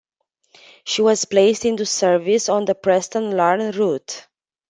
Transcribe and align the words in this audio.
She 0.83 1.03
was 1.03 1.25
placed 1.25 1.63
into 1.63 1.85
service 1.85 2.49
on 2.49 2.65
the 2.65 2.73
Preston- 2.73 3.37
Larne 3.37 3.69
route. 3.69 4.25